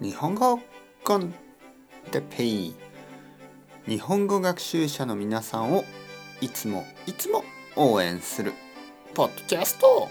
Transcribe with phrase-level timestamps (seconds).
[0.00, 0.58] 日本語
[1.04, 1.32] コン
[2.10, 2.74] テペイ
[3.86, 5.84] 日本語学習者の皆さんを
[6.40, 7.44] いつもいつも
[7.76, 8.54] 応援する
[9.14, 10.08] ポッドキャスト。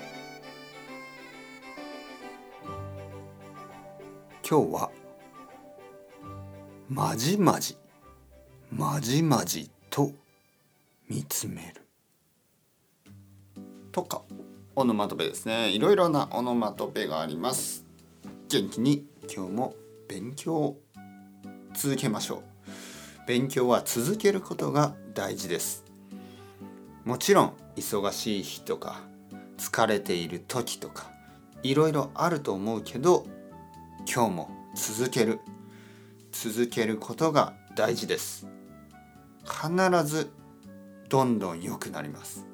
[4.50, 4.92] 今日は
[6.88, 7.76] まじまじ
[8.72, 10.12] まじまじと
[11.10, 11.82] 見つめる。
[13.92, 14.22] とか
[14.78, 15.72] オノマトペですね。
[15.72, 17.86] いろいろなオノマトペがあります。
[18.48, 19.13] 元気に。
[19.34, 19.76] 今日も
[20.08, 20.80] 勉強を
[21.76, 25.86] 続けましょう勉強は続けることが大事です。
[27.06, 29.02] もちろん忙しい日とか
[29.58, 31.12] 疲れている時とか
[31.62, 33.26] いろいろあると思うけど
[34.12, 35.40] 今日も続ける。
[36.32, 38.48] 続けることが大事です。
[39.46, 39.72] 必
[40.06, 40.32] ず
[41.10, 42.46] どんどん良くなります。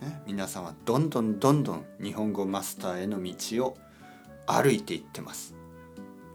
[0.00, 3.78] ね、皆さんはどんどんどんどん日本語マスターへの道を
[4.46, 5.54] 歩いていってます。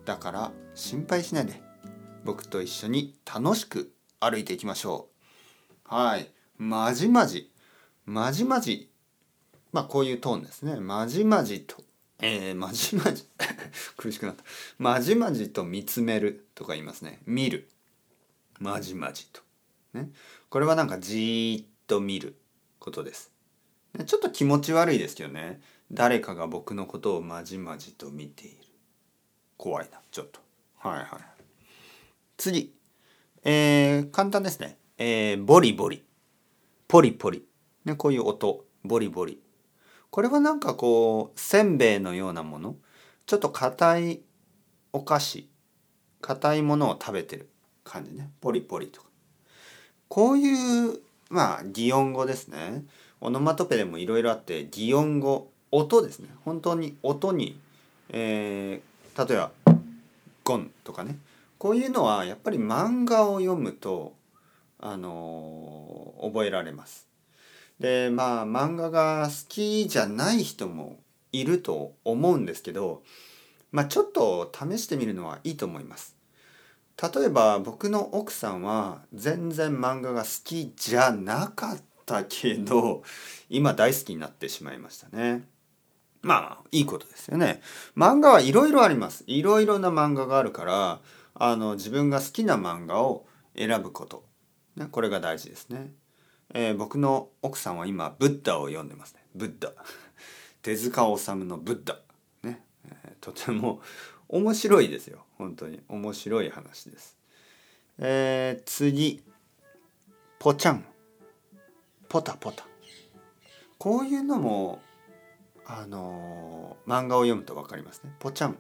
[0.05, 1.61] だから心配しないで。
[2.23, 5.09] 僕と一緒に楽しく歩いていきましょ
[5.91, 5.93] う。
[5.95, 6.31] はい。
[6.57, 7.51] まじまじ。
[8.05, 8.89] まじまじ。
[9.71, 10.79] まあこういうトーンですね。
[10.79, 11.83] まじまじと
[12.19, 13.27] えー、まじまじ。
[13.97, 14.43] 苦しくなった。
[14.77, 17.21] まじまじと見つめるとか言いますね。
[17.25, 17.69] 見る。
[18.59, 19.41] まじまじと。
[19.93, 20.11] ね。
[20.49, 22.39] これはなんかじーっと見る
[22.79, 23.31] ことです。
[24.05, 25.61] ちょっと気持ち悪いですけどね。
[25.91, 28.64] 誰かが僕のことをまじまじと見ている。
[29.57, 30.39] 怖いなちょっと。
[30.77, 31.05] はいはい。
[32.37, 32.73] 次。
[33.43, 34.77] えー、簡単ですね。
[34.97, 36.03] えー、ボリボリ。
[36.87, 37.43] ポリポリ。
[37.85, 38.65] ねこういう音。
[38.83, 39.39] ボリボリ。
[40.09, 42.75] これはなんかこうせんべいのようなもの。
[43.25, 44.21] ちょっと硬い
[44.93, 45.49] お菓子。
[46.21, 47.49] 硬いものを食べてる
[47.83, 48.31] 感じね。
[48.41, 49.07] ポリポリとか。
[50.07, 52.85] こういうまあ擬音語ですね。
[53.21, 55.51] オノマトペでもいろいろあって擬音語。
[55.71, 56.29] 音ですね。
[56.45, 57.59] 本当に音に、
[58.09, 59.51] えー、例えば
[60.43, 61.19] 「ゴン」とかね
[61.57, 64.13] こういうのはやっぱり漫画を読むと、
[64.79, 67.07] あのー、覚えられます。
[67.79, 70.99] でまあ漫画が好きじゃない人も
[71.31, 73.03] いると思うんですけど、
[73.71, 76.15] まあ、ちょっと試してみるのはいいと思います。
[77.01, 83.03] 例えば僕の奥さんは全然漫画が好きじゃなかったったけど
[83.49, 85.43] 今大好きになってしまいましたね。
[86.25, 87.61] まあいいことですよね。
[87.95, 89.23] 漫画はいろいろあります。
[89.27, 90.99] いろいろな漫画があるから
[91.35, 94.25] あの自分が好きな漫画を選ぶこと、
[94.75, 95.93] ね、これが大事ですね。
[96.51, 99.23] えー、僕の奥さんは今ブッダを読んでますね。
[99.35, 99.71] ブッダ。
[100.63, 101.99] 手塚治虫のブッダ。
[102.41, 103.83] ね、えー、とても
[104.27, 105.27] 面白いですよ。
[105.37, 107.19] 本当に面白い話です。
[107.99, 109.23] えー、次。
[110.39, 110.85] ぽちゃん。
[112.09, 112.65] ポタポタ
[113.77, 114.81] こういうのも
[115.67, 118.13] あの、漫画を読むと分かりますね。
[118.19, 118.57] ポチャン。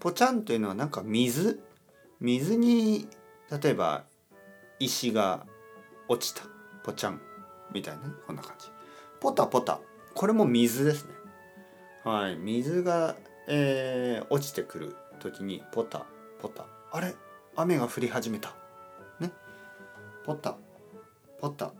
[0.00, 1.62] ポチャンというのはなんか水？
[2.20, 3.06] 水に
[3.62, 4.04] 例えば
[4.80, 5.46] 石が
[6.08, 6.42] 落ちた。
[6.82, 7.20] ポチャン
[7.72, 8.68] みたいなこんな感じ。
[9.20, 9.80] ポタポタ。
[10.14, 11.14] これも水ですね。
[12.04, 12.36] はい。
[12.36, 13.14] 水が、
[13.48, 16.04] えー、落ちてくる時にポタ
[16.40, 16.66] ポタ。
[16.92, 17.14] あれ？
[17.56, 18.54] 雨が降り始めた。
[19.20, 19.30] ね？
[20.24, 20.56] ポタ
[21.40, 21.72] ポタ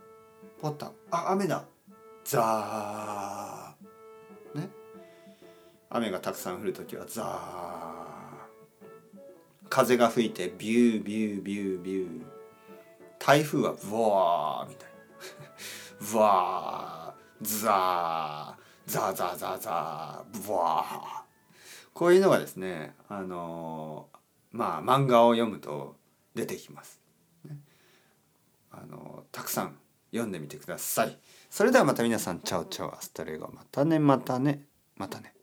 [0.61, 0.91] ポタ。
[1.11, 1.65] あ雨だ。
[2.23, 3.44] ザー
[5.95, 7.25] 雨がたくさん降る時はザー
[9.69, 12.21] 風が吹いてビュービュービュービュー
[13.17, 21.25] 台風はブワーみたいなブワーザーザーザーザーザーブワー
[21.93, 24.17] こういうのがですねあのー
[24.57, 25.95] まあ漫画を読むと
[26.33, 27.01] 出てきます。
[27.45, 27.57] ね、
[28.71, 29.77] あのーたくさん
[30.11, 31.17] 読んでみてください。
[31.49, 35.34] それではまた皆さん、 Ciao ciao、hasta luego、またね、またね、またね。